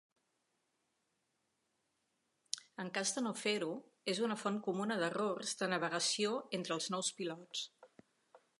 En 2.83 2.89
cas 2.95 3.11
de 3.17 3.23
no 3.25 3.33
fer-ho 3.41 3.69
és 4.15 4.21
una 4.29 4.39
font 4.45 4.57
comuna 4.69 4.97
d'errors 5.03 5.53
de 5.63 5.69
navegació 5.75 6.33
entre 6.61 6.75
els 6.79 6.89
nous 6.97 7.13
pilots. 7.21 7.63